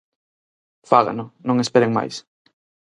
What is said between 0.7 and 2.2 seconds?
Fágano, non esperen máis.